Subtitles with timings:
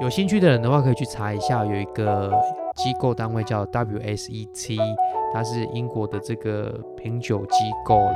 [0.00, 2.32] 有兴趣的人的话，可以去查一下，有一个
[2.76, 4.78] 机构单位叫 WSET，
[5.34, 8.08] 它是英国的这个品酒机构。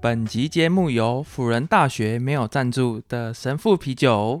[0.00, 4.40] 本集节目由辅仁大学没有赞助的神父啤酒。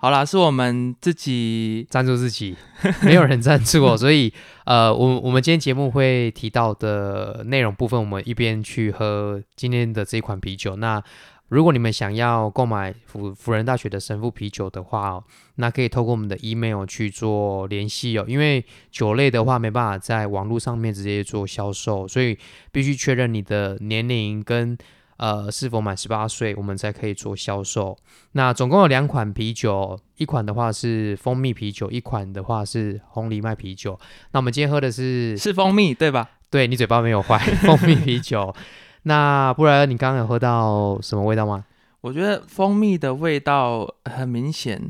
[0.00, 2.54] 好啦，是我们自己赞助自己，
[3.02, 4.32] 没有人赞助我， 所以
[4.64, 10.76] 呃，我我们今天节目会提到的内容部分，我们一边去喝今天的这款啤酒。
[10.76, 11.02] 那
[11.48, 15.24] 如果你们想要购买辅辅仁大学的神父啤酒的话哦，
[15.56, 22.38] 那可以透过我们的 email 去做联系哦，因为酒类的话没办法在网络上面直接做销售，所以
[22.70, 24.78] 必须确认你的年龄跟。
[25.18, 27.98] 呃，是否满十八岁，我们才可以做销售。
[28.32, 33.98] 那总共有两款啤酒，一款的话是蜂蜜啤酒，一款的话是红藜麦啤酒。
[34.30, 36.30] 那我们今天喝的是是蜂蜜，对吧？
[36.50, 38.54] 对你嘴巴没有坏， 蜂蜜啤酒。
[39.02, 41.64] 那不然你刚刚有喝到什么味道吗？
[42.00, 44.80] 我觉得蜂蜜的味道很明显，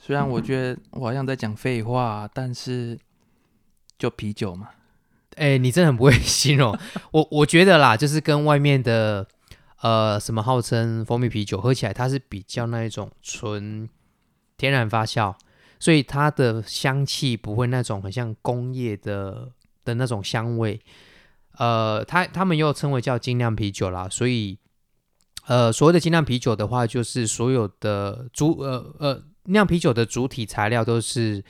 [0.00, 2.98] 虽然我觉得我好像在讲废话，但是
[3.96, 4.70] 就啤酒嘛。
[5.36, 6.76] 哎，你真的很不会形容。
[7.12, 9.24] 我我觉得啦，就是跟外面的。
[9.86, 13.88] 呃，什么号称蜂蜜啤酒，喝起来它是比较那一种纯
[14.56, 15.32] 天然发酵，
[15.78, 19.52] 所以它的香气不会那种很像工业的
[19.84, 20.80] 的那种香味。
[21.58, 24.58] 呃，它他们又称为叫精酿啤酒啦，所以
[25.46, 31.44] 呃，所谓的精酿啤酒的话，就是所有的主呃呃酿啤酒的主体材料都是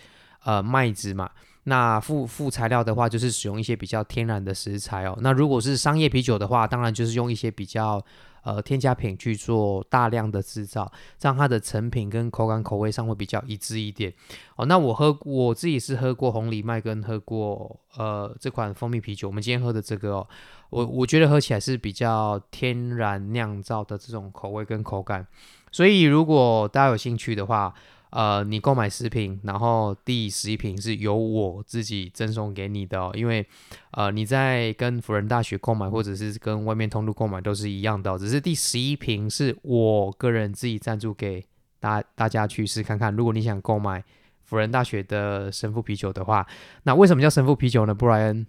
[0.45, 1.31] 呃麦子嘛。
[1.69, 5.19] 那副副材料的话，就是使用一些比较天然的食材哦。
[5.21, 8.01] 那如果是商业啤酒的话，当然就是用一些比较
[8.45, 14.13] 呃添加品去做大量的制造，这样它的成品跟口感口味上会比较一致一点
[14.55, 14.65] 哦。
[14.67, 20.29] 那我喝我自己是喝过红藜麦跟喝过呃这款蜂蜜啤酒，我们今天喝的这个哦，
[20.71, 25.27] 我我觉得喝起来是比较天然酿造的这种口味跟口感，
[25.73, 27.75] 所以如果大家有兴趣的话。
[28.17, 33.47] 呃，你购买十瓶，然后第十一瓶是由我自己赠送给你的哦，因为
[33.91, 41.45] 呃你在跟辅仁大学购买或者是跟外面通路购买都是一样的，只是第十一瓶是我个人自己赞助给
[41.79, 43.15] 大大家去试看看。
[43.15, 44.03] 如果你想购买
[44.45, 46.47] 辅仁大学的神父啤酒的话，
[46.85, 47.93] 那为什么叫神父啤酒呢？
[47.93, 48.47] 布莱恩，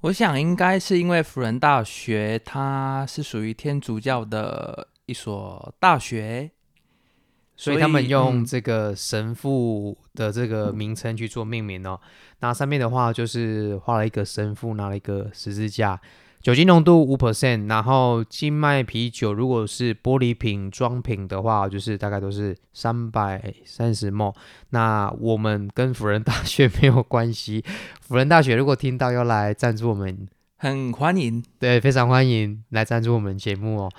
[0.00, 6.50] 我想应该是因为辅仁大学它是属于天主教的一所大学。
[7.62, 12.00] 所以他们用这个神父的这个名称去做命名哦。
[12.38, 16.00] 那上面的话就是画了一个神父拿了一个十字架，
[16.40, 17.68] 酒精浓度五 percent。
[17.68, 24.34] 然后金麦啤酒如果是玻璃瓶装瓶的话，就是大概都是三百三十 ml。
[24.70, 27.62] 那我们跟辅仁大学没有关系，
[28.00, 30.26] 辅仁大学如果听到要来赞助我们，
[30.56, 33.90] 很欢迎，对，非常欢迎来赞助我们节目哦。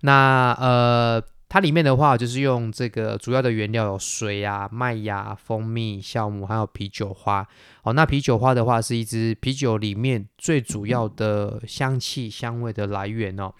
[0.00, 1.22] 那呃。
[1.54, 7.46] 它里面的话就是用这个主要的原料有水呀、麦芽、蜂蜜、酵母，还有啤酒花。
[7.84, 13.54] 哦，那啤酒花的话是一支啤酒里面最主要的香气香味的来源哦。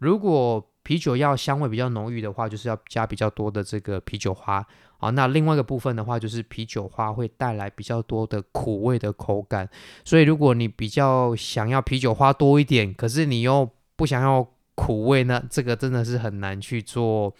[0.00, 4.66] 如果啤酒要香味比较浓郁的话，就是要加比较多的这个啤酒花。
[4.98, 9.70] 好，那另外一个部分的话，就是啤酒花会带来比较多的苦味的口感。
[10.04, 14.48] 所以如果你比较想要啤酒花多一点，可是你又不想要。
[14.76, 15.42] 苦味呢？
[15.50, 17.34] 这个真的是很难去做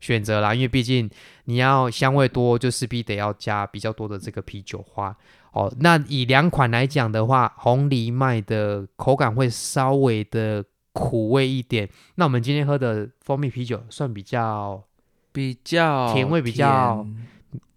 [0.00, 1.08] 选择啦，因为毕竟
[1.44, 5.14] 你要香味多，就势必得要加比较多的这个啤酒花
[5.52, 5.72] 哦。
[5.78, 11.88] 那以两款来讲的话，红藜麦的口感会稍微的苦味一点。
[12.14, 14.82] 那我们今天喝的蜂蜜啤酒算比较
[15.30, 17.06] 比较甜味比较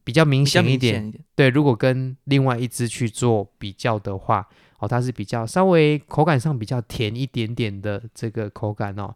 [0.06, 1.14] 比较明显一点。
[1.36, 4.48] 对，如果跟另外一支去做比较的话。
[4.88, 9.14] 它是比较稍微口感上比较甜一点点的这个口感哦，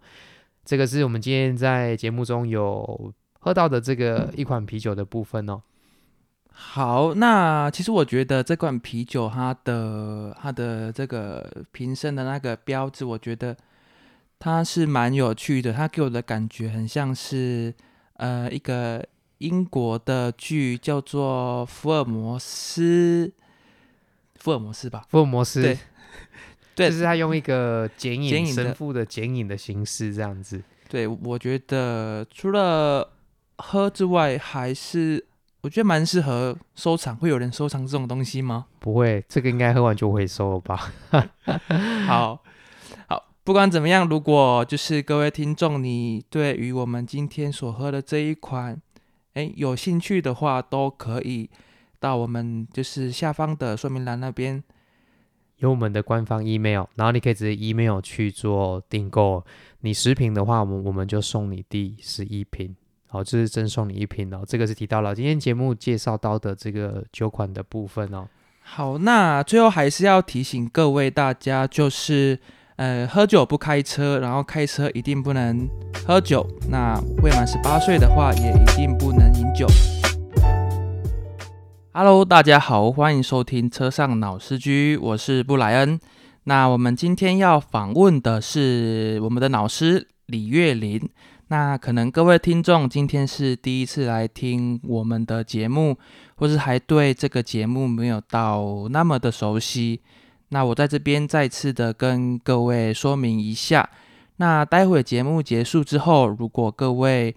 [0.65, 5.61] 这个是我们今天在节目中有喝到的这个一款啤酒的部分哦。
[6.51, 13.55] 好，那其实我觉得这款啤酒它的它的这个瓶身的那个标志，我觉得
[14.37, 17.73] 它是蛮有趣的，它给我的感觉很像是
[18.17, 19.05] 呃一个
[19.37, 23.27] 英国的剧叫做《福尔摩斯》。
[24.39, 25.77] 福尔摩斯吧，福尔摩斯，对，
[26.73, 30.63] 对，就是他用一个剪影神父的剪影的形式这样子。
[30.87, 33.07] 对，我觉得除了
[33.57, 35.23] 喝之外，还是
[35.61, 37.15] 我觉得蛮适合收藏。
[37.15, 38.65] 会有人收藏这种东西吗？
[38.79, 40.91] 不会，这个应该喝完就会收了吧。
[42.07, 42.41] 好
[43.07, 48.81] 好，不管怎么样，如果就是各位听众，你对于我们今天所喝的这一款，
[49.33, 51.49] 哎，有兴趣的话，都可以。
[51.99, 54.63] 到我们就是下方的说明栏那边
[55.57, 59.43] 有我们的官方 email，然后你可以直接 email 去做订购。
[59.81, 62.75] 你十瓶的话，我们我们就送你第十一瓶，
[63.07, 64.43] 好，这是赠送你一瓶哦。
[64.47, 68.27] 这个是提到了今天节目介绍到的这个酒款的部分哦。
[68.61, 72.39] 好，那最后还是要提醒各位大家，就是
[72.77, 75.67] 呃，喝酒不开车，然后开车一定不能
[76.05, 76.47] 喝酒。
[76.69, 79.67] 那未满十八岁的话，也一定不能饮酒。
[82.01, 85.99] Hello，大家好，欢迎收听车上老司机，我是布莱恩。
[86.45, 90.97] 那我们今天要访问的是我们的老师李月林。
[91.49, 95.97] 那可能各位听众今天是第一次来听我们的节目，
[96.35, 99.99] 或是还对这个节目没有到那么的熟悉。
[100.47, 103.89] 那我在这边再次的跟各位说明一下。
[104.37, 107.35] 那待会节目结束之后，如果各位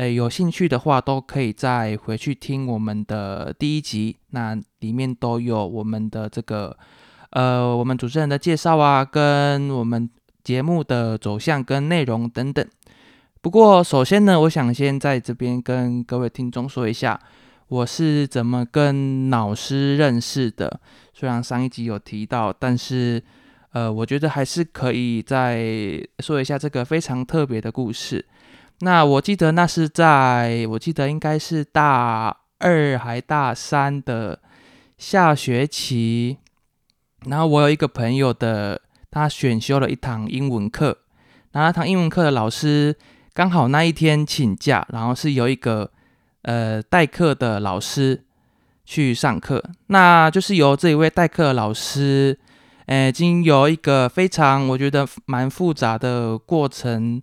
[0.00, 6.74] 诶有兴趣的话，都可以再回去听我们的第一集，那里面都有我们的这个。
[7.32, 10.08] 呃，我们主持人的介绍啊，跟我们
[10.42, 12.66] 节目的走向跟内容等等。
[13.42, 17.20] 不过，首先呢，我想先在这边跟各位听众说一下，
[17.68, 20.80] 我是怎么跟老师认识的。
[21.12, 23.22] 虽然上一集有提到，但是
[23.72, 28.24] 呃，我觉得还是可以再说一下这个非常特别的故事。
[28.80, 34.40] 那我记得那是在我记得应该是大二还大三的
[34.96, 36.38] 下学期。
[37.26, 38.80] 然后我有一个朋友的，
[39.10, 40.96] 他选修了一堂英文课，
[41.52, 42.96] 然后那堂英文课的老师
[43.34, 45.90] 刚好那一天请假，然后是有一个
[46.42, 48.24] 呃代课的老师
[48.86, 52.38] 去上课，那就是由这一位代课老师，
[52.86, 57.20] 呃，经由一个非常我觉得蛮复杂的过程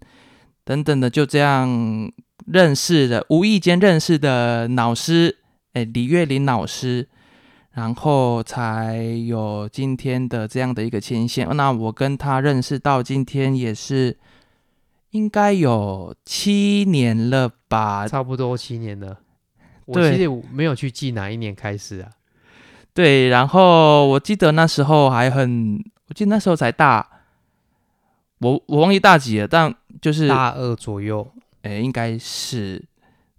[0.67, 2.11] 等等的，就这样
[2.45, 5.37] 认识的，无意间认识的老师，
[5.71, 7.07] 哎，李月林老师。
[7.71, 11.47] 然后才有今天的这样的一个牵线。
[11.55, 14.17] 那我跟他认识到今天也是
[15.11, 18.07] 应该有七年了吧？
[18.07, 19.19] 差不多七年了。
[19.85, 22.09] 我记得没有去记哪一年开始啊？
[22.95, 23.29] 对。
[23.29, 25.77] 然后我记得那时候还很，
[26.09, 27.07] 我记得那时候才大，
[28.39, 31.27] 我我忘记大几了，但就是大二左右。
[31.61, 32.83] 哎，应该是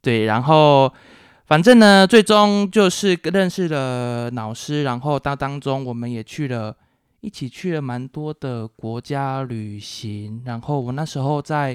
[0.01, 0.25] 对。
[0.25, 0.93] 然后。
[1.49, 6.77] 反正呢，最终就是认识了老师，然后当当中我们也去了，
[7.23, 10.43] 一起去了蛮多的国家旅行。
[10.45, 11.75] 然后我那时候在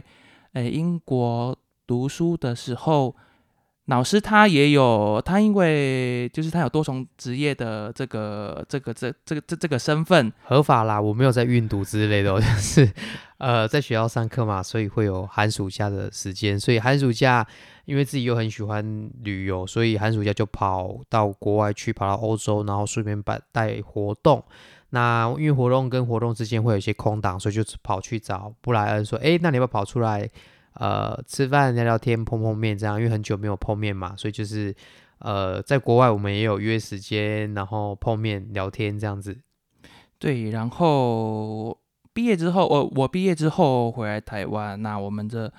[0.52, 3.16] 诶英国读书的时候，
[3.86, 12.90] 老师他也有他，因为就是他有多重职业的这个这个这这个这这个身份合法啦，我没有在运毒之类的， 就是
[13.40, 17.46] 呃在学校上课嘛，所以会有寒暑假的时间，所以寒暑假。
[17.86, 24.42] 因为自己又很喜欢旅游，所以寒暑假就跑到国外去，跑到欧洲，然后顺便办带活动。
[24.92, 30.30] 那因为活动跟活动之间会有一些空档，所以就跑去找布莱恩说：“哎，那你要不要跑出来，
[30.74, 32.98] 呃，吃饭聊聊天，碰碰面这样？
[32.98, 34.76] 因为很久没有碰面嘛，所以就是
[35.20, 39.38] 呃，在国外我们也有约时间，然后碰面聊天这样子。
[40.20, 41.78] 对，然后
[42.14, 45.52] 毕业之后，我我毕业之后回来台湾，那我们这。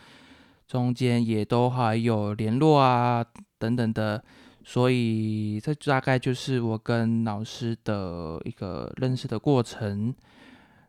[0.66, 3.22] 中间也都还有联络啊，
[3.58, 4.24] 等等的，
[4.64, 10.12] 所以这大概就是我跟老师的一个认识的过程。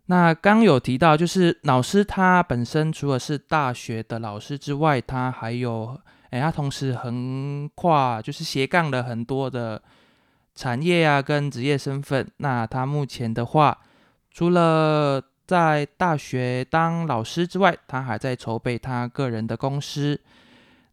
[0.08, 6.00] 那刚有提到，就是老师他本身除了是大学的老师之外，他还有，
[6.30, 9.82] 哎，他同时横跨就是斜杠了很多的
[10.54, 12.30] 产业啊，跟职业身份。
[12.38, 13.76] 那他目前的话，
[14.30, 20.22] 除了在大学当老师之外，他还在筹备他个人的公司。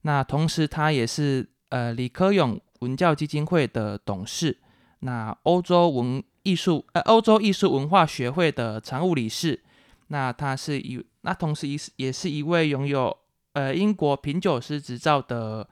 [0.03, 4.59] 那同时，他也是呃李科勇文教基金会的董事。
[5.01, 9.61] 那欧洲文艺术呃欧洲艺术文化学会的常务理事。
[10.09, 13.17] 那他是一那同时也是也是一位拥有
[13.55, 15.69] 呃英国品酒师执照的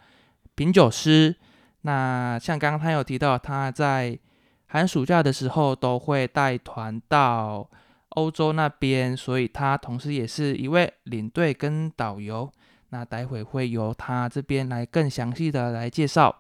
[0.54, 1.34] 品酒师。
[1.82, 4.18] 那像刚刚他有提到，他在
[4.66, 7.68] 寒暑假的时候都会带团到。
[8.14, 12.50] 欧洲那边，所以他同时也是一位领队跟导游。
[12.88, 16.34] 那待会会由他这边来更详细的来介绍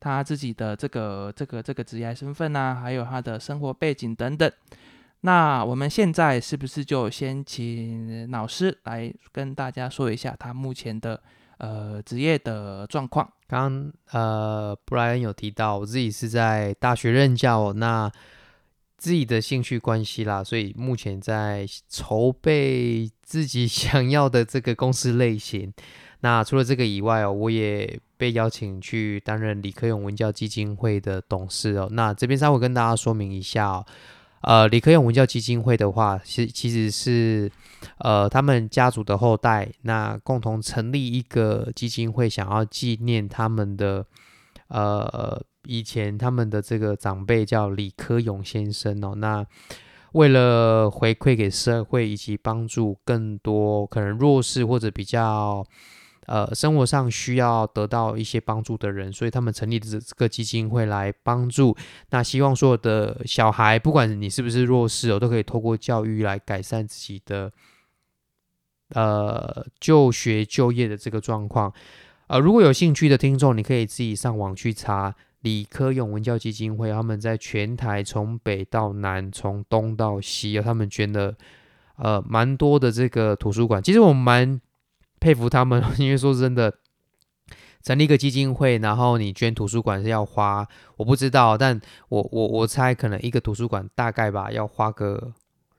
[0.00, 4.50] 他自己的这个这个这个职业身份啊，还有他的生活背景等等。
[5.22, 11.20] 那我们现在是不是就先请老师来跟大家说一下他目前的
[11.58, 13.32] 呃职业的状况？
[13.46, 18.10] 刚呃布莱恩有提到，我自己是在大学任教，那。
[19.00, 25.72] 自己的兴趣关系啦，所以目前在筹备自己 想要的这个公司类型。
[26.22, 31.88] 那除了这个以外哦，我也被邀请去担任李克勇文教基金会的董事哦。
[31.92, 33.86] 那这边稍微跟大家说明一下哦，
[34.42, 37.50] 呃，李克勇文教基金会的话，其其实是
[37.98, 44.04] 呃他们家族的后代，那共同成立一个基金会，想要纪念他们的
[44.66, 49.14] 呃以前他们的这个长辈叫李克勇先生哦。
[49.14, 49.46] 那
[50.12, 55.64] 为了回馈给社会，以及帮助更多可能弱势或者比较。
[56.28, 61.74] 呃，生活上需要得到一些帮助的人，所以他们成立的这个基金会来帮助。
[62.10, 67.50] 那希望所有的小孩，不管你是不是弱势哦，都可以透过教育来改善自己的
[68.90, 71.72] 呃就学就业的这个状况。
[72.26, 81.34] 呃，如果有兴趣的听众，你可以自己上网去查理科永文教基金会，他们在全台从北到南，从东到西，有他们捐了
[81.96, 83.82] 呃蛮多的这个图书馆。
[83.82, 84.60] 其实我们蛮。
[85.20, 86.72] 佩服他们， 因为说真的，
[87.82, 95.32] 成立一个基金会，然后你捐图书馆是要花，我不知道，但我我我猜可能一个图书馆大概吧，要花个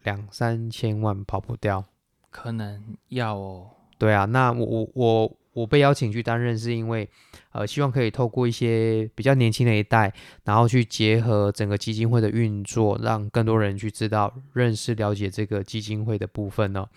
[0.03, 1.85] 两三千万跑不掉，
[2.29, 3.67] 可能要哦。
[3.97, 7.09] 对啊，那我我我我被邀请去担任，是因为
[7.51, 10.13] 呃，希望可以透过一些比较年轻的一代，
[10.45, 16.87] 然后去结合整个基金会的运作，让更多人去知道、认识、了解这个基金会的部分呢。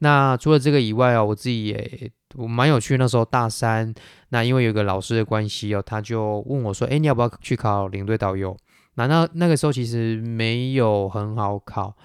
[0.00, 2.96] 那除了这个以外哦，我自己也我蛮有趣。
[2.98, 3.94] 那时候大三，
[4.28, 8.56] 那因为有个老师的关系哦，他就问我说：“哎，你要不要去考领队导游？”
[8.96, 11.96] 那那那个时候其实没有很好考。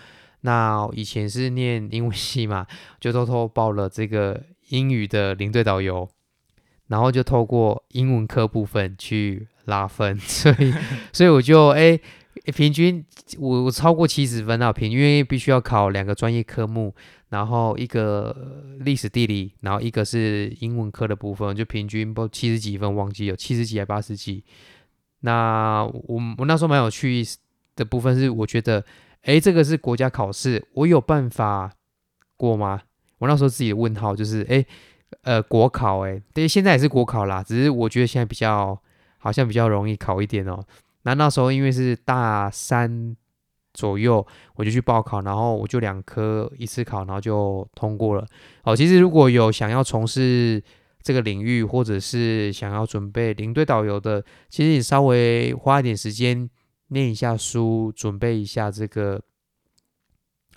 [0.41, 2.65] 那以前是念英文系嘛，
[2.99, 6.09] 就偷偷报了这个英语的领队导游，
[6.87, 10.73] 然后就透过英文科部分去拉分，所以
[11.11, 11.99] 所以我就哎。
[12.45, 13.05] 平均
[13.37, 16.93] 我我超过七十分啊，平均必须要考两个专业科目，
[17.29, 24.43] 然后一个历史地理，然后一个是英文科的部分，就平均不七十几分，忘记有七十几还八十几。
[25.19, 27.23] 那我我那时候蛮有趣
[27.75, 28.83] 的部分是，我觉得，
[29.21, 31.71] 哎，这个是国家考试，我有办法
[32.35, 32.81] 过吗？
[33.19, 34.65] 我那时候自己的问号就是，哎，
[35.21, 38.81] 呃，国考，哎，对，现在也是国考啦，只是我觉得现在比较
[39.19, 40.59] 好像比较容易考一点哦。
[41.03, 43.15] 那那时候因为是大三
[43.73, 48.27] 左右，我就去报考，然后我就两科一次考，然后就通过了。
[48.63, 50.61] 哦，其实如果有想要从事
[51.01, 56.49] 这个领域，或者是想要准备领队导游的，其实你稍微花一点时间
[56.89, 59.19] 念一下书，准备一下这个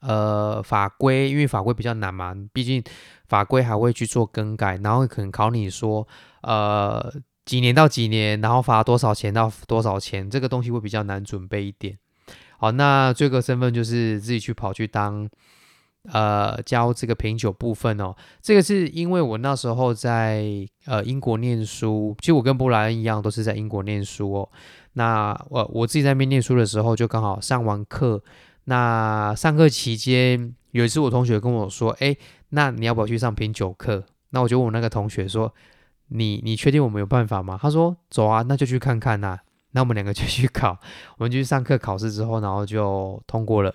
[0.01, 2.83] 呃法规，因为法规比较难嘛，毕竟
[3.27, 6.07] 法规还会去做更改，然后可能考你说
[6.43, 7.13] 呃。
[7.45, 11.99] 几年到几年，然后罚多少钱到多少钱，这个东西会比较难准备一点。
[12.57, 15.29] 好，那这个身份就是自己去跑去当，
[16.11, 18.15] 呃，教这个品酒部分哦。
[18.41, 20.47] 这个是因为我那时候在
[20.87, 24.49] 呃英国念书，其实我跟布莱恩一样，都是在英国念书哦。
[24.95, 28.23] 那我我自己在那边念书的时候，就刚好上完课。
[28.65, 32.17] 那上课期间，有一次我同学跟我说：“哎，
[32.51, 35.53] 那你要不要去上品酒课？”那我就问我那个同学说。
[36.09, 37.59] 你你确定我们有办法吗？
[37.61, 39.39] 他说走啊，那就去看看呐。
[39.73, 40.79] 那我们两个就去考，
[41.19, 43.75] 我们就去上课考试之后，然后就通过了。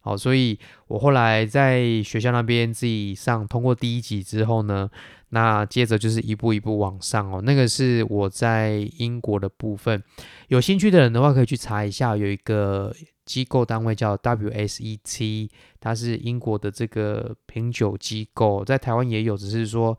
[0.00, 4.88] 好，所以我后来在学校那边自己上通过第一级之后呢，
[5.30, 7.42] 那接着就是一步一步往上哦。
[7.42, 10.02] 那个是我在英国的部分，
[10.48, 12.94] 有兴趣的人的话可以去查一下，有一个
[13.26, 19.98] 机构单位叫 WSET，它是英国的这个品酒机构，在台湾也有，只是说。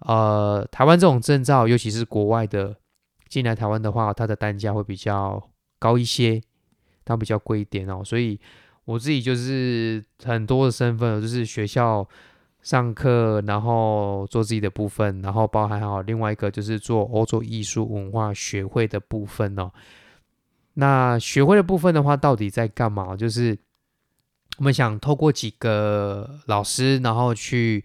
[0.00, 2.76] 呃，台湾这种证照，尤其是国外的
[3.28, 5.42] 进来台湾的话，它的单价会比较
[5.80, 6.40] 高一些，
[7.04, 8.00] 它比较贵一点哦。
[8.04, 8.38] 所以
[8.84, 12.08] 我自己就是很多的身份，就是学校
[12.62, 19.68] 上课，然后做自己的部分，然后包含好另外一个就是做欧洲艺术文化学会的部分哦。
[20.74, 23.16] 那学会的部分的话，到底在干嘛？
[23.16, 23.58] 就是
[24.58, 27.84] 我们想透过几个老师，然后去。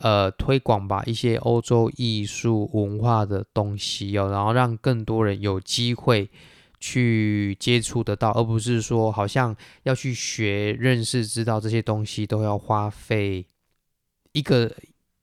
[0.00, 6.30] 呃，推广吧一些欧洲艺术文化的东西哦，然后让更多人有机会
[6.78, 13.46] 去接触得到，而不是说好像要去学、认识、知道这些东西都要花费
[14.32, 14.70] 一个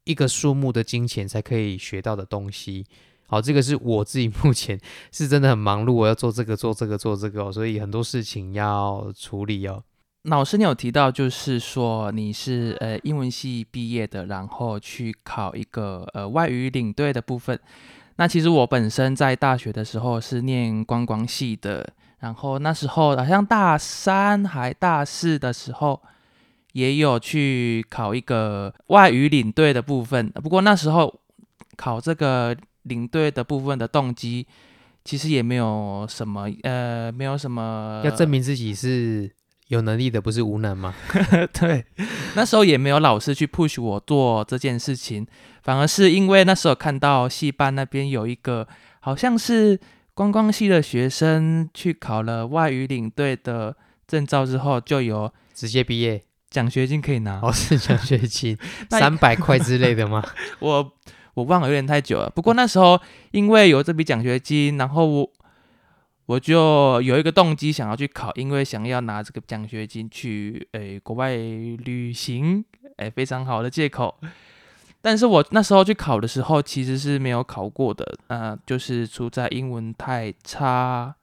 [0.06, 2.86] 一个数目的金钱才可以学到的东西。
[3.27, 4.80] 好，这个是我自己目前
[5.12, 9.84] 是真的很忙碌，我要做这个、做这个、做这个，所以很多事情要处理哦。
[10.24, 17.60] 老师，你有提到，就是说你是呃英文系毕业的，然后去考一个呃外语领队的部分。
[18.15, 21.86] 那其实我本身在大学的时候是念观光系的，
[22.20, 26.01] 然后那时候好像大三还大四的时候，
[26.72, 30.30] 也有去考一个外语领队的部分。
[30.30, 31.20] 不过那时候
[31.75, 34.48] 考这个领队的部分的动机，
[35.03, 39.30] 其实也没有什么呃，没有什么要证明自己是。
[39.74, 40.94] 有能力的不是无能吗？
[41.60, 41.86] 对，
[42.36, 45.27] 那时候也没有老师去 push 我做这件事情，
[45.63, 48.68] 反而是因为那时候看到戏班那边有一个
[49.01, 49.80] 好像是
[50.13, 53.75] 观光系的学生去考了外语领队的
[54.08, 57.39] 证照之后，就有直接毕业奖学金可以拿。
[57.42, 58.58] 哦，是奖学金
[58.89, 60.24] 三百块之类的吗？
[60.60, 60.94] 我
[61.34, 62.32] 我忘了，有点太久了。
[62.36, 63.00] 不过那时候
[63.32, 65.32] 因为有这笔奖学金，然后我
[66.25, 72.63] 我就有一个动机想要去考，因为想要拿这个奖学金去诶国外旅行，
[72.98, 74.15] 诶非常好的借口。
[75.01, 81.13] 但是我那时候去考的时候，其实是没有考过的，呃，就是出在英文太差。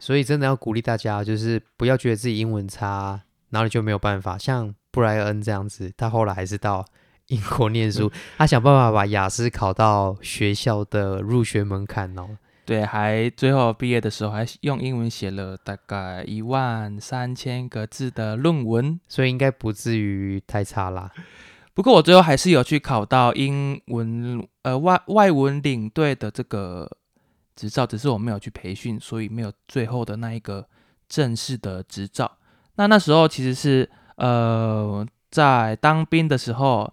[0.00, 3.20] 所以真的要鼓励大家，就是不要觉得自己英文差，
[3.50, 4.36] 然后你就没有办法。
[4.36, 6.84] 像布莱恩这样子，他后来还是到
[7.28, 12.30] 英国念书，他想办法把雅思考到学校的入学门槛哦。
[12.64, 19.00] 对，还最后毕业的时候还用英文写了大概一万三千个字的论文。
[19.08, 21.10] 所以应该不至于太差啦。
[21.74, 26.88] 不过我最后还是有去考到英文呃外外文领队的这个
[27.56, 30.66] 执照，只是我没有去培训，所以没有最后的那一个
[31.08, 32.30] 正式的执照。
[32.76, 36.92] 那那时候其实是呃在当兵的时候，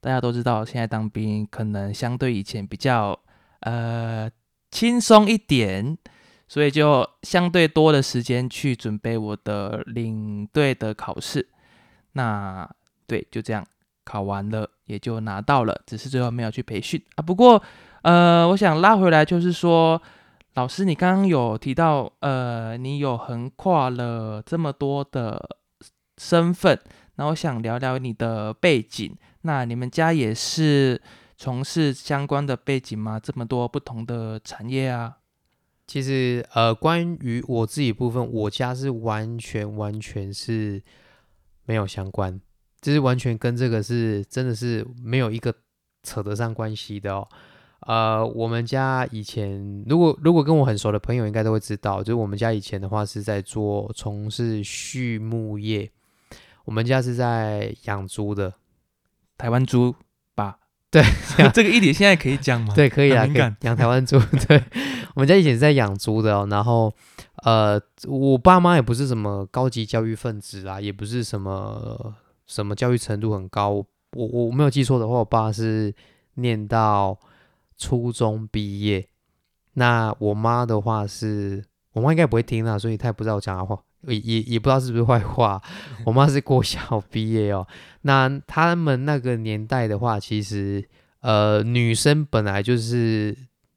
[0.00, 3.18] 大家都知道，现在当兵可能相对以前比较
[3.60, 4.30] 呃
[4.70, 5.96] 轻松一点，
[6.48, 11.48] 所以就相对多的时间去准备我的领队的考试。
[12.12, 12.68] 那
[13.06, 13.66] 对，就这样。
[14.02, 17.22] 考完了也就拿到了，只是最后没有去培训啊。
[17.22, 17.62] 不过，
[18.02, 20.00] 呃，我想拉回来，就是说，
[20.54, 25.40] 老师，你刚刚有提到，呃，你有横跨了这么多的
[26.18, 26.76] 身份，
[27.16, 29.16] 那我想聊聊你的背景。
[29.42, 31.00] 那你们家也是
[31.40, 33.18] 从事相关的背景吗？
[33.18, 35.16] 这么多不同的产业啊？
[35.86, 40.82] 其实，呃，关于我自己部分，我家是完全完全是
[41.64, 42.38] 没有相关。
[42.82, 45.54] 就是完全跟这个是真的是没有一个
[46.02, 47.26] 扯得上关系的哦。
[47.86, 55.90] 呃，我们家以前如果如果跟我很熟的朋友应该都会知道，就是我们家以前的话是在做从事畜牧业，
[56.66, 58.52] 我们家是在养猪的，
[59.38, 59.98] 台湾猪吧？
[60.90, 61.02] 对，
[61.54, 62.74] 这个一点现在可以讲吗？
[62.74, 64.18] 对，可以啊，可以养台湾猪。
[64.48, 64.62] 对，
[65.14, 66.46] 我们家以前是在养猪的哦。
[66.50, 66.92] 然后，
[67.44, 72.14] 呃，我爸妈也不是什么高级教育分子啊，也不是什么。
[72.46, 73.70] 什么教育程度很高？
[73.70, 73.86] 我
[74.26, 75.94] 我没有记错的话，我爸是
[76.34, 77.16] 念到
[77.78, 79.06] 初中毕业。
[79.74, 85.60] 那我妈的话是，我妈应该不会听啦，所以她也不知道我讲的话，也也也不知道是不是坏话。
[86.04, 87.66] 我妈是国小毕业哦。
[88.02, 90.88] 那他们那个年代的话，其实
[91.20, 93.36] 呃，女生本来就是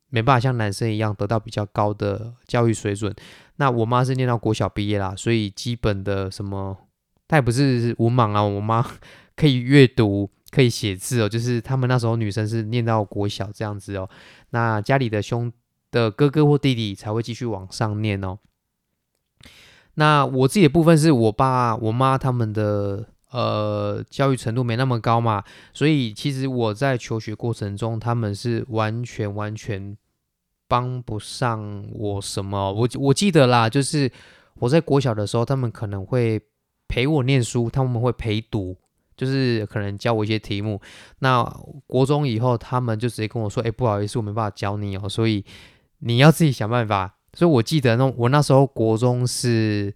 [0.09, 3.13] 没办法像男生一样得到比较高的教育水准。
[3.57, 6.77] 那我妈是念到国小毕业啦，所以基本的什么。
[7.25, 8.85] 她也不是文盲啊，我妈
[9.35, 11.27] 可以阅读，可以写字哦。
[11.27, 14.07] 就是他们那时候女生是念到国小这样子哦，
[14.51, 15.51] 那家里的兄
[15.89, 18.37] 的哥哥或弟弟才会继续往上念哦。
[19.95, 29.97] 那我自己的部分是我爸我妈他们的呃教育程度没那么高嘛，所以其实我在求学过程中，他们是完全完全
[30.67, 32.71] 帮不上我什么。
[32.73, 34.11] 我我记得啦，就是
[34.55, 36.41] 我在国小的时候，他们可能会。
[36.85, 38.77] 陪我念书，他们会陪读，
[39.17, 40.79] 就是可能教我一些题目。
[41.19, 41.43] 那
[41.87, 45.43] 国中以后，他们就直接跟我说：“哎，不好意思，我没办法教你哦，所以
[45.99, 49.93] 你要自己想办法。”所以我记得那我那时候国中是，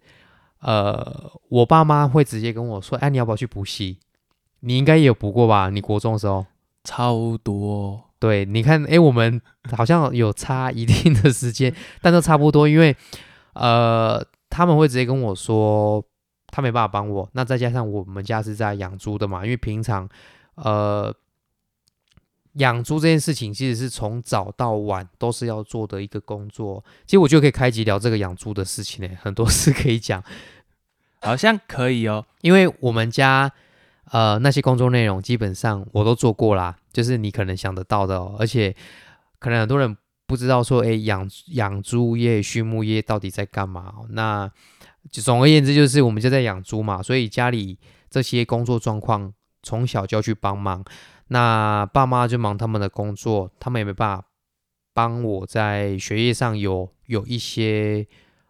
[0.60, 3.98] 呃，我爸妈会直接跟我说：“哎，你要不要去补习？
[4.60, 5.70] 你应该也有补过吧？
[5.70, 6.44] 你国中的时候
[6.84, 8.04] 超多。
[8.18, 9.40] 对，你看，哎，我们
[9.76, 12.96] 好像有差一定的时间，但都差不多，因为
[13.54, 16.04] 呃，他们会直接跟我说。
[16.50, 20.08] 他没办法帮我，那再加上我们家是在养猪的嘛，因为平常，
[20.54, 21.14] 呃，
[22.58, 26.84] 养猪这件事情其实是从早到晚都是要做的一个工作。
[27.06, 30.22] 其实我就可以开集聊这个养猪的事情呢，很多事可以讲，
[31.22, 32.24] 好像可以哦。
[32.42, 33.50] 因为我们家
[34.10, 38.74] 呃那些工作内容基本上我都做过啦，就是你可能想得到的哦，而且
[39.38, 43.94] 可能很多人不知道说，哎，养养猪业、畜牧业到底在干嘛？
[44.10, 44.50] 那
[45.10, 47.78] 总而言之，就是我们就在养猪嘛，所以家里
[48.10, 50.84] 这些工作状况从小就要去帮忙。
[51.28, 54.24] 那爸妈就忙他们的工作，他们也没办法
[54.92, 58.06] 帮我在学业上有有一些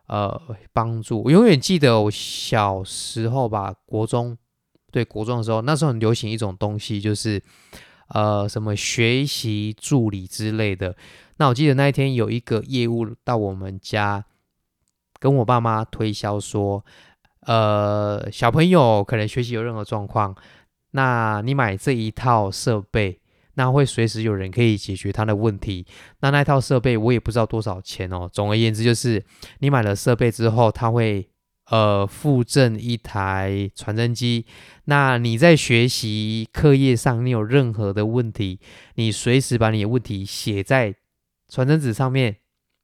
[0.06, 0.40] 呃
[0.72, 1.22] 帮助。
[1.24, 4.36] 我永远记得我小时候吧，国中
[4.90, 7.42] 对国中的时候，那时候很流行一种东西，就是
[8.08, 10.96] 呃什么学习助理之类的。
[11.36, 14.24] 那我记得那一天有一个业务到我们家。
[15.20, 16.84] 跟我爸妈推销说，
[17.40, 20.32] 呃小朋友可能学习有任何状况，
[20.98, 23.20] 那你买这一套设备，
[23.54, 25.86] 那会随时有人可以解决他的问题。
[26.22, 28.28] 那那套设备我也不知道多少钱哦。
[28.32, 29.24] 总而言之，就是
[29.60, 31.28] 你买了设备之后，他会
[31.70, 34.44] 呃附赠一台传真机。
[34.86, 38.58] 那你在学习课业上，你有任何的问题，
[38.96, 40.92] 你随时把你的问题写在
[41.48, 42.38] 传真纸上面，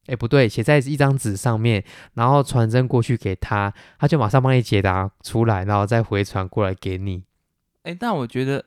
[0.06, 1.82] 哎，不对，写在一张纸上面，
[2.14, 7.24] 然后传真过去给他，他就马上帮你解答出来，然后再回传过来给你。
[7.84, 8.62] 哎，但我觉得，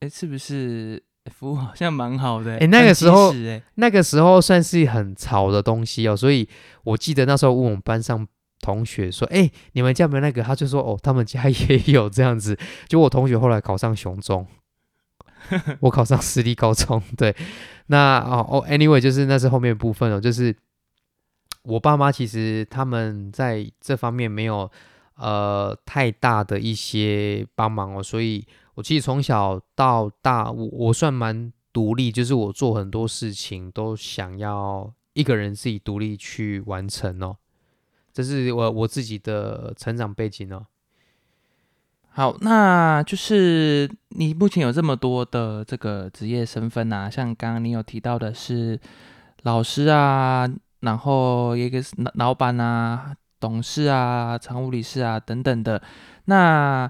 [0.00, 2.56] 哎，是不是服务好像蛮好的？
[2.58, 3.32] 哎，那个时候，
[3.74, 6.48] 那个时候算是很潮的东西哦，所以
[6.82, 8.26] 我记得那时候问我们班上。
[8.64, 14.46] 同学说：“哎，你们家没有那个？”他就说：“哦，他们家 也有这样子。”就我同学后来考上雄中，
[15.82, 17.02] 我考上私立高中。
[17.16, 17.34] 对，
[17.86, 20.20] 那哦哦，anyway，就是那是后面部分哦。
[20.20, 20.56] 就是
[21.64, 24.70] 我爸妈其实他们在这方面没有
[25.16, 37.36] 呃太大的一些帮忙哦，所以我其实从小到大，我我算蛮独立，就是我做很多事情都想要一个人自己独立去完成哦。
[38.12, 40.66] 这是我我自己的成长背景哦。
[42.10, 48.78] 好，那就是你目前有这么多的这个职业身份啊，像刚刚你有提到的是
[49.44, 50.46] 老师啊，
[50.80, 55.82] 然后一个是老板啊、董事啊、常务理事啊等等的。
[56.26, 56.88] 那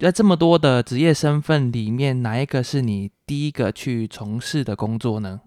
[0.00, 5.40] 在这么多的职业身份里面，哪一个是你第一个去从事的工作呢？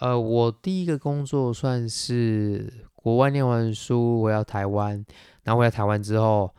[0.00, 2.84] 呃，我第一个工作算是。
[3.06, 5.06] 国外念完书回到台湾，
[5.44, 6.52] 然后回来台湾之后，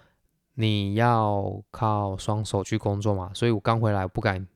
[0.53, 4.47] 你要靠双手去工作嘛，所以我刚回来不敢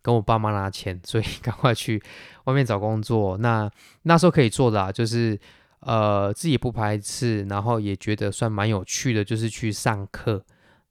[0.00, 2.00] 跟我爸妈拿钱，所以 赶快去
[2.44, 3.36] 外面找工作。
[3.38, 3.68] 那
[4.02, 5.36] 那时候可以做的啊，就是
[5.84, 10.44] 呃自己不排斥，然后也觉得算蛮有趣的，就是去上课。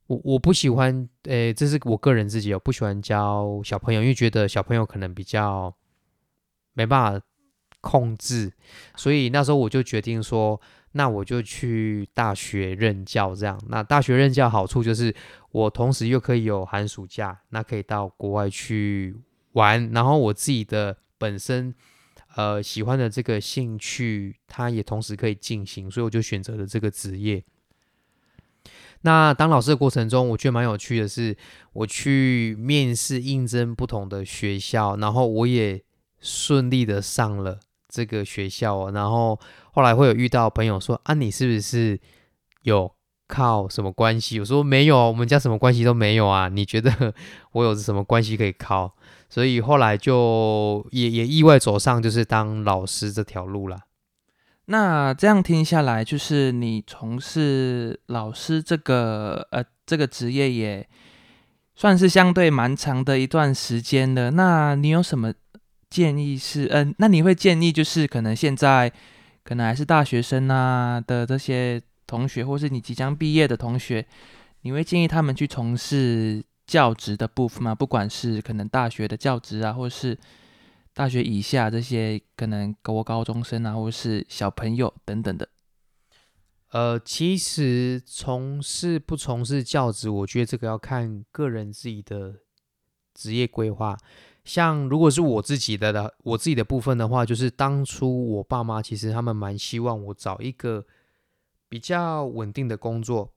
[0.08, 5.75] 我我不喜欢，诶，这是我个人自己哦，不喜欢教小朋友，因为觉得小朋友可能比较
[6.73, 7.25] 没办法。
[7.86, 8.49] 控制，
[8.95, 10.58] 所以那时候我就决定说，
[10.93, 13.36] 那我就去大学任教。
[13.36, 15.13] 这样，那大学任教好处就是，
[15.51, 19.13] 我同时又可以有寒暑假，那可以到国外去
[19.51, 19.91] 玩。
[19.91, 21.75] 然后我自己的本身，
[22.36, 27.43] 呃，喜欢的这个兴趣，它也同时可以进行，所以我就选择了这个职业。
[29.02, 31.36] 那当老师的过程中，我觉得蛮有趣的是，
[31.74, 35.84] 我去面试应征不同的学校，然后我也
[36.19, 37.60] 顺利的上了。
[37.89, 39.39] 这个学校哦，然后
[39.72, 42.00] 后来会有遇到朋友说啊，你是不是
[42.63, 42.91] 有
[43.28, 44.39] 靠什么关系？
[44.39, 46.50] 我说没有，我们家什么关系都没有啊。
[46.50, 47.13] 你觉得
[47.54, 48.96] 我有什么关系可以靠？
[49.34, 53.80] 所以后来就也也意外走上就是当老师这条路了。
[54.65, 60.88] 那这样听下来，就是你从事老师这个呃这个职业也
[61.74, 64.30] 算是相对蛮长的一段时间了。
[64.30, 65.34] 那你有什么？
[65.89, 68.91] 建议是，嗯，那你会建议就是可能现在
[69.43, 74.04] 可能还是大学生啊的这些同学，或是你即将毕业的同学，
[74.62, 77.76] 你会建议他们去从事教职的部分嘛？
[77.76, 80.17] 不管是可能大学的教职啊，或是
[80.93, 85.49] 大学以下这些可能国高中生啊，或是小朋友等等的。
[86.69, 92.36] 呃，其实从事不从事教职，我觉得这个要看个人自己的
[93.13, 93.97] 职业规划。
[94.43, 100.86] 像如果是我自己的的我自己的部分的话，就是当初我爸妈其实他们蛮希望我找一个
[101.69, 103.33] 比较稳定的工作，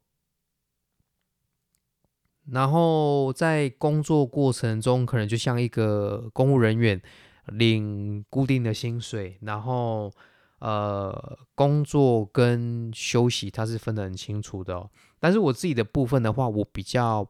[2.50, 7.00] 然后在工作过程中可能就像一个公务人员，
[7.46, 10.12] 领固定的薪水，然后
[10.60, 14.88] 呃工作跟休息它是分得很清楚的。
[15.18, 17.28] 但是我自己的部分的话，我比较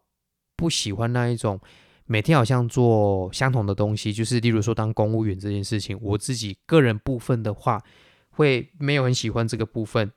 [0.56, 1.60] 不喜欢那一种。
[2.08, 7.82] 每天好像做相同的东西，就是例如说当公务员这件事情，我自己个人部分的话，
[8.30, 10.12] 会没有很喜欢这个部分，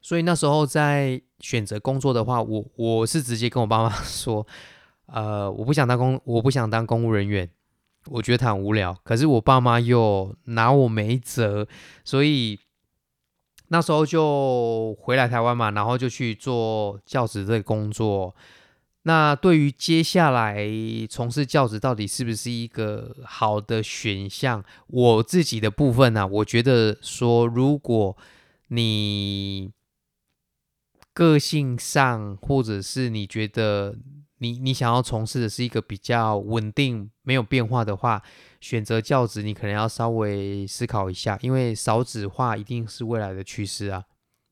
[0.00, 4.46] 所以那时候在选择工作的话，我我是直接跟我爸妈 说，
[5.04, 7.46] 呃，我不想当公，我不想当公务人员，
[8.06, 8.96] 我觉得他很无聊。
[9.04, 11.68] 可是我爸妈又拿我没辙，
[12.02, 12.58] 所以
[13.68, 18.34] 那时候就回来台湾嘛，然后就去做教职这个工作。
[19.06, 20.66] 那对于接下来
[21.10, 24.64] 从事教职到底是不是一个好的选项？
[24.86, 28.16] 我自己的部分呢，我觉得说，如果
[28.68, 29.70] 你
[31.14, 33.96] 个性上，或者是你觉得
[34.38, 38.20] 你你想要从事的是一个比较稳定、没有变化的话，
[38.60, 44.04] 选择教职，你可能要稍微思考一下，因为少子化一定是未来的趋势啊。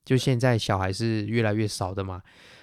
[0.05, 2.23] 就现在小孩是越来越少的嘛。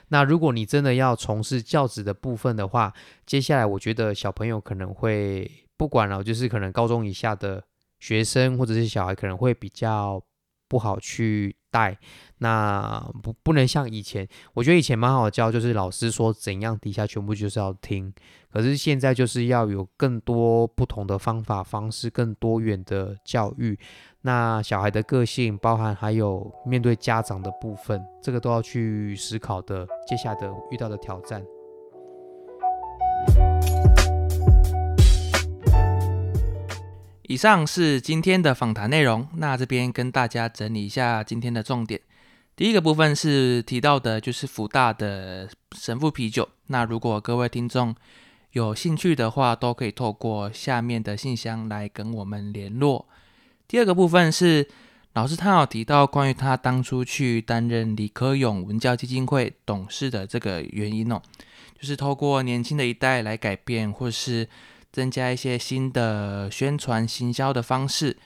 [0.09, 2.93] 那如果你真的要从事教职的部分的话，
[3.25, 7.63] 接下来我觉得小朋友可能会不管了，就是可能高中以下的
[7.99, 10.21] 学生或者是小孩可能会比较
[10.67, 11.97] 不好去带。
[12.39, 18.13] 那不不能像以前，我觉得以前蛮好教，就是老师说怎样，底下全部就是要听。
[18.51, 23.77] 可是现在就是要有更多不同的方法方式，更多元的教育。
[24.21, 29.87] 那小孩的个性，包含还有面对家长的部分，这个都要去思考的。
[30.07, 31.43] 接下来的遇到的挑战。
[37.29, 39.27] 以上是今天的访谈内容。
[39.35, 42.01] 那这边跟大家整理一下今天的重点。
[42.55, 46.49] 第一个部分是提到的，就是福大的神父啤酒。
[46.65, 47.95] 那如果各位听众
[48.53, 53.07] 有兴趣的话，都可以透过下面的信箱来跟我们联络。
[53.67, 54.67] 第二个部分是
[55.13, 61.21] 老师他有提到关于他当初去担任李科勇文教基金会董事的这个原因哦，
[61.79, 64.49] 就是透过年轻的一代来改变，或是
[64.91, 68.17] 增加一些新的宣传行销的方式，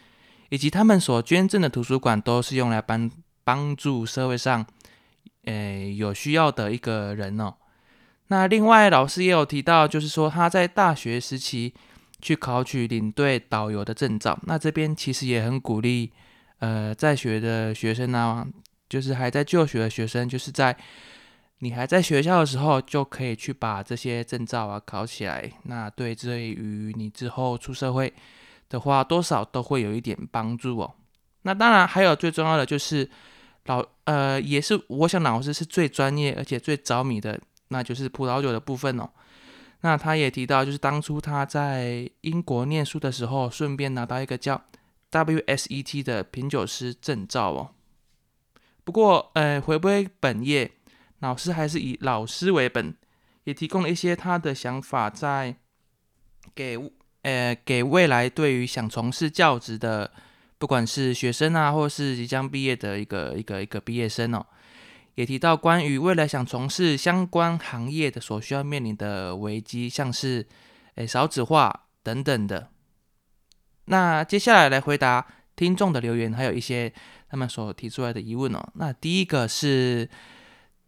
[0.50, 3.10] 以及他们所捐赠的图书馆都是用来帮。
[3.46, 4.66] 帮助社会上，
[5.44, 7.56] 诶有需要的一个人哦。
[8.28, 11.74] 那另外老师也有提到，就是说他在大学时期
[12.22, 14.40] 去考取领队导游的证照。
[14.44, 16.14] 那这边其实也很鼓励，
[16.60, 18.48] 呃，在学的学生呢，
[18.88, 20.78] 就是还在就学的学生，就是在
[21.64, 25.50] 你还在学校的时候，就可以去把这些证照啊考起来。
[25.64, 28.14] 那对对于你之后出社会
[28.68, 30.94] 的话，多少都会有一点帮助哦。
[31.44, 33.10] 那当然还有最重要的就是。
[33.68, 39.10] 老呃，也是我想老师是最专业而且最着迷的，那就是葡萄酒的部分哦。
[39.80, 44.62] 那他也提到，就是当初他在英国念书的时候，顺便拿到一个叫
[45.10, 47.70] WSET 的品酒师证照哦。
[48.84, 50.70] 不过，呃，回归本业，
[51.24, 52.96] 老师还是以老师为本，
[53.46, 55.56] 也提供了一些他的想法，在
[56.54, 56.78] 给
[57.24, 60.12] 呃给未来对于想从事教职的。
[60.60, 64.46] 不管是学生啊，或是即将毕业的一个一个一个毕业生哦，
[65.16, 70.48] 也提到关于未来想从事相关行业的所需要面临的危机，像是
[70.96, 72.70] 诶少子化等等的。
[73.86, 76.94] 那接下来来回答听众的留言，还有一些
[77.30, 78.66] 他们所提出来的疑问哦。
[78.76, 80.10] 那第一个是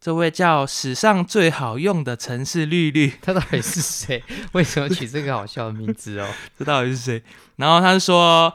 [0.00, 4.22] 这位叫史上最好用的城市绿绿， 他到底是谁？
[4.52, 6.28] 为什么取这个好笑的名字哦？
[6.58, 7.22] 这到底是谁？
[7.56, 8.52] 然后他是说。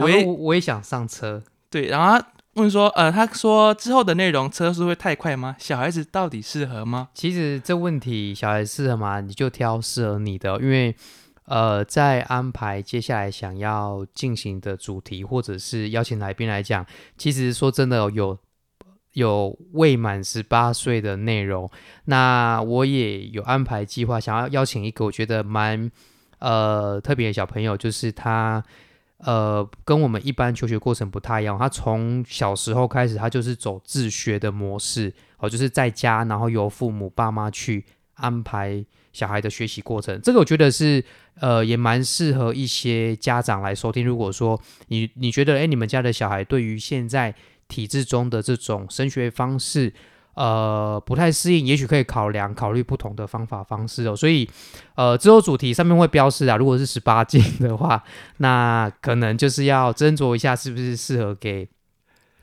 [0.00, 5.56] 我也我也想上车，对，然后他问说，呃，他说之后的内容车速会太快吗？
[5.58, 7.08] 小孩子到底适合吗？
[7.14, 9.20] 其实这问题小孩适合吗？
[9.20, 10.94] 你就挑适合你的，因为
[11.46, 18.38] 呃，在安排接下来想要进行的主题或者是邀请来宾来讲，其实说真的有
[19.18, 21.70] 有未满十八岁的内容，
[22.06, 25.90] 那我也有安排计划，想要邀请一个我觉得蛮
[26.38, 28.62] 呃特别的小朋友，就是他。
[29.20, 31.58] 呃，跟我们一般求学过程不太一样。
[31.58, 40.20] 他从小时候开始，他就是走自学的模式，哦，就是在家，然后由父母爸妈去安排小孩的学习过程。
[40.22, 41.04] 这个我觉得是，
[41.40, 44.06] 呃，也蛮适合一些家长来收听。
[44.06, 47.34] 如果说你你觉得，哎，你们家的小孩对于现在
[47.68, 49.92] 体制中的这种升学方式，
[50.34, 54.16] 呃，不太适应，也许可以考量考虑不同的方法方式哦。
[54.16, 54.48] 所以，
[54.94, 58.02] 呃，之后主题上面会标示啊，如果是十八禁的话，
[58.38, 61.68] 那可能就是要斟酌一下是不是适合给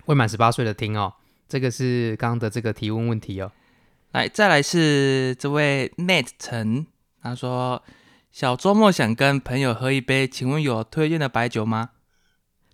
[0.06, 1.14] 未满十八岁的听哦。
[1.48, 3.52] 这个是刚刚的这个提问问题哦。
[4.12, 6.86] 来，再来是这位 Net 陈，
[7.22, 7.82] 他说
[8.32, 11.92] 小周末想跟朋友喝一杯，请问有推荐的白酒吗？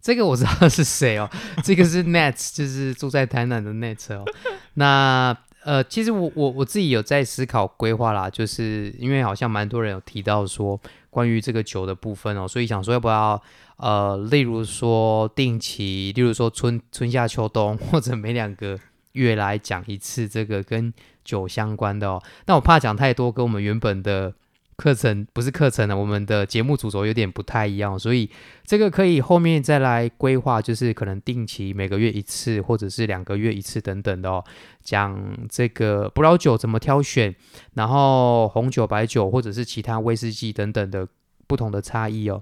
[0.02, 1.30] 这个我知道是谁哦，
[1.64, 4.26] 这个是 Net，就是住在台南的 Net 哦。
[4.74, 13.42] 那呃，其实我我我自己有在思考规划啦，就是因为好像蛮多人有提到说关于这个酒的部分哦，所以想说要不要
[13.78, 18.80] 呃，例如说定期，例如说春春夏秋冬， 或者每两个
[19.12, 20.92] 月来讲一次这个跟
[21.24, 22.22] 酒相关的哦。
[22.44, 24.34] 但我怕讲太多，跟我们原本的。
[24.82, 28.28] 课程不是课程了，我们的节目主轴有点不太一样，所以
[28.66, 34.44] 这个可以后面再来规划，就是可能定期每个月一次，或者是两个月一次等等的哦。
[34.84, 37.36] 讲这个葡萄酒怎么挑选，
[37.76, 41.08] 然后红酒、白酒或者是其他威士忌等等的
[41.46, 42.42] 不同的差异哦。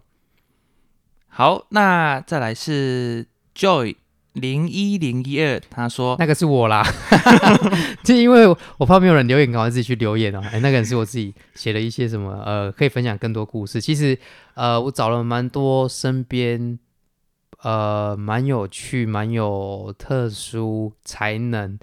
[1.28, 3.98] 好，那再来是 Joy。
[4.34, 6.84] 零一零一二，他说那个是我啦，
[8.04, 10.42] 就因为我怕没有人留言，赶快自己去留言哦。
[10.52, 13.82] 哎，那个人是我自己写了一些什么，呃，可以分享更多故事。
[13.82, 14.18] 其实，
[14.54, 16.78] 呃，我找了蛮多身边，
[17.64, 21.78] 呃，蛮有趣、蛮有特殊才能，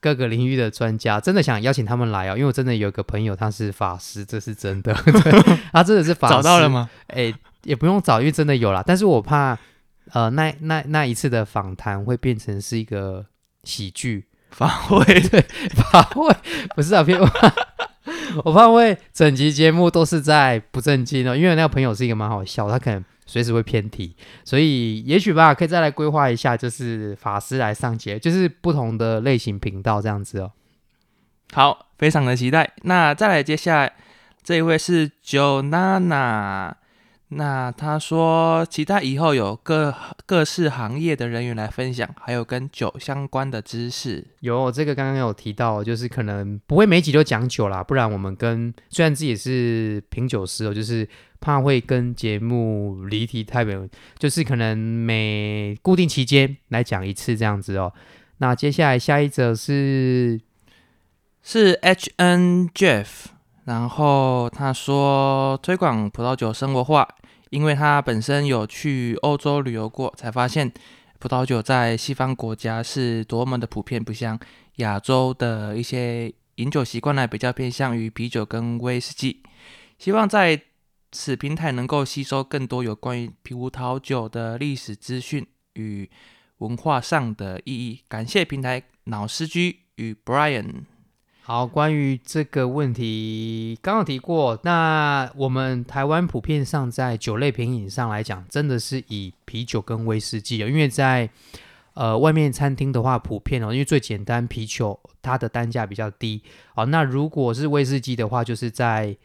[0.00, 4.94] 各个领域的专家，真的想邀请他们来哦，因为我真的有个朋友他是法师，这是真的，
[5.72, 6.34] 他真的是法师。
[6.34, 6.88] 找到了吗？
[7.08, 7.32] 哎，
[7.64, 8.82] 也不用找，因为真的有啦。
[8.84, 9.56] 但是我怕，
[10.10, 13.24] 呃，那那那一次的访谈会变成是一个
[13.64, 15.40] 喜剧法会，对
[15.74, 16.34] 法会
[16.74, 17.18] 不是啊，片。
[18.44, 30.50] 我怕会整集节目都是在不正经哦，因为那个朋友是一个蛮好笑，他可能随时会偏题，所以也许吧，可以再来规划一下，就是法师来上节，就是不同的类型频道这样子哦。
[31.52, 32.72] 好，非常的期待。
[32.82, 33.92] 那再来，接下来
[34.42, 36.74] 这一位是 Joanna。
[37.34, 39.94] 那他说，期待以后有各
[40.26, 44.26] 各式行业的人员来分享，还有跟酒相关的知识。
[44.40, 51.08] 有这个刚刚有提到，就是可能不会每集都讲酒啦，不然我们跟虽然自己也是品酒师哦，就是
[51.40, 57.90] 怕会跟节目离题太远，就是可能每固定期间来讲一次这样子哦。
[58.38, 60.38] 那接下来下一则是
[61.42, 63.06] 是 H N Jeff，
[63.64, 67.08] 然后他说推广葡萄酒生活化。
[67.52, 70.72] 因为他本身有去欧洲旅游过，才发现
[71.18, 74.40] 葡萄酒在西方国家是多么的普遍，不像
[74.76, 79.42] 亚洲的一些饮酒习惯呢，比较偏向于啤酒跟威士忌。
[79.98, 80.62] 希望在
[81.12, 86.08] 此平台能够吸收更多有关于葡萄酒的历史资讯与
[86.56, 88.00] 文化上的意义。
[88.08, 90.84] 感谢平台老司机与 Brian。
[91.44, 94.56] 好，关于这个问题，刚刚提过。
[94.62, 100.58] 那我们台湾普遍上在酒类品饮上来讲，真的是以啤酒跟威士忌。
[100.58, 101.28] 因为在
[101.94, 106.40] 呃外面餐厅的话，普遍哦，因为最简单，啤酒它的单价比较低
[106.76, 106.86] 哦。
[106.86, 109.16] 那如果是威士忌的话，就是在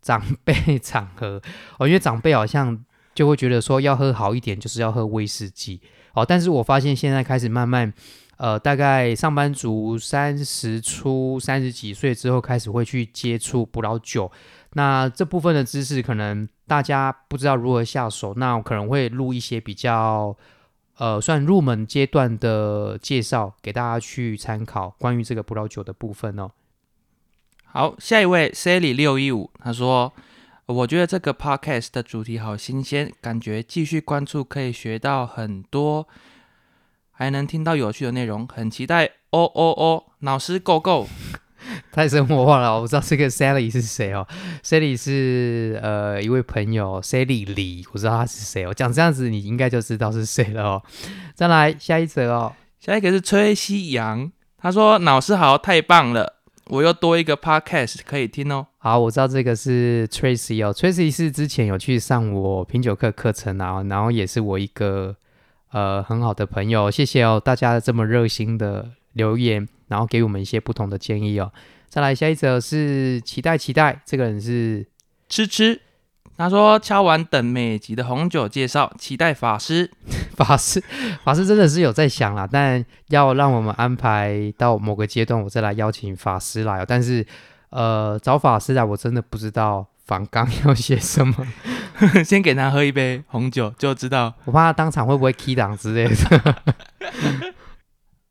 [0.00, 1.42] 长辈场合
[1.78, 2.82] 哦，因为长辈好像
[3.14, 5.82] 就会觉得说要喝好一点，就是要喝威士忌
[6.14, 6.24] 哦。
[6.24, 7.92] 但是我发现现在开始慢慢。
[8.42, 14.32] 呃，大概上班族三十出、三十几岁之后，开始会去接触葡萄酒。
[14.72, 18.32] 那这部分的知识，可能大家不知道如何下手。
[18.38, 20.34] 那我可能会录一些比较，
[20.96, 26.50] 呃，算入门阶段的介绍，给大家去参考关于这个葡萄酒的部分哦。
[27.66, 30.10] 好，下一位 Sally 六一五，他说
[30.64, 36.08] ：“我觉得这个 Podcast 的主题好新鲜，感觉继续关注可以学到很多。”
[37.20, 40.04] 还能听到有趣的内容，很期待哦哦哦！
[40.20, 41.06] 老师 Go Go，
[41.92, 44.26] 太生活化了，我不知道这个 Sally 是谁哦。
[44.64, 48.72] Sally 是呃一位朋友，Sally 李，我知道他是谁哦。
[48.72, 50.82] 讲这样子，你应该就知道是谁了哦。
[51.34, 56.36] 再来下一则哦，下一个是崔西阳，他说老师好，太棒了，
[56.68, 58.68] 我又多一个 Podcast 可以听哦。
[58.78, 65.16] 好，我知道这个是 Tracy 哦，Tracy 是之前有去上我品酒课课程啊，然后也是我一个。
[65.72, 71.52] 呃，很好的朋友，谢谢哦，大家这么热心的留言，然后给我们一些不同的建议哦。
[71.88, 74.86] 再来下一则是期待期待，这个人是
[75.28, 75.80] 吃吃，
[76.36, 79.90] 他说敲完等每集的红酒介绍，期待法师
[80.34, 80.82] 法师
[81.22, 86.84] 法师真的是有在想啦，但要让我们安排到某个阶段，我再来邀请法师来哦。
[86.86, 87.24] 但是
[87.70, 91.46] 呃，找法师来，我真的不知道反纲 要写什么。
[92.24, 94.34] 先给他喝一杯红酒，就知道。
[94.44, 96.56] 我怕他当场会不会 key 档之类的。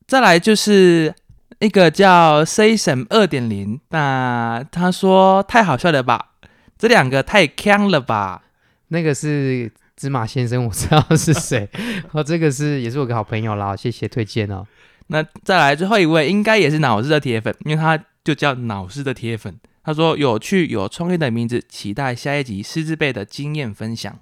[0.07, 1.13] 再来就是
[1.59, 6.31] 一个叫神二点零，那他说太好笑了吧？
[6.77, 8.41] 这两个太坑了吧？
[8.87, 11.69] 那个是芝麻先生，我知道是谁。
[12.11, 14.65] 哦，这个是也是我个好朋友啦，谢谢推荐哦。
[15.07, 19.59] 那再来最后一位，应该也是脑子的铁粉，因为他就叫脑子的铁粉。
[19.89, 24.19] 他说：“有趣有创意的名字，期待下一集狮子辈的经验分享。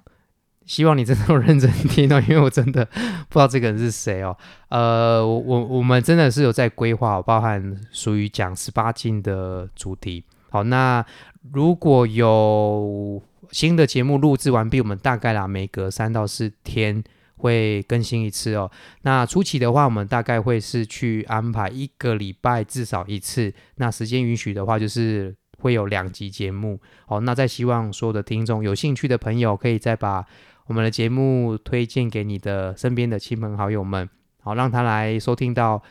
[0.64, 4.34] 希望你真的认真听哦，因为我真的不知道这个人是谁哦。
[4.70, 10.24] 呃，我我们真的是有在规划，包含属于讲十八禁的主题。
[10.48, 11.04] 好，那
[11.52, 17.04] 如果有新的节目录制完毕，我们大概啦，每隔三到四天
[17.36, 18.70] 会更新一次哦。
[19.02, 23.52] 那初期的话，我们大概会是去安排一个礼拜至少一次。
[23.76, 30.24] 那时间允许的话，就是。”会有两集节目，哦，那再希望所有的听众有兴趣的朋友，可以再把
[30.66, 34.08] 我们的节目推荐给你的身边的亲朋好友们，
[34.42, 35.82] 好，让他来收听到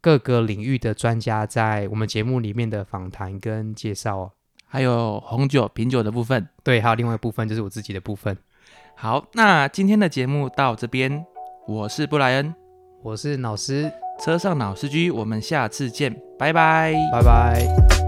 [0.00, 4.18] 各个领域的专家在我们节目里面的访谈跟介绍。
[4.18, 4.32] 哦，
[4.66, 8.36] 还有红酒品酒的部分，对，还有另外一部分就是我自己的部分。
[8.94, 11.24] 好，那今天的节目到这边，
[11.66, 12.54] 我是布莱恩，
[13.02, 13.90] 我是老师，
[14.22, 18.01] 车上老司机，我们下次见，拜拜，拜拜。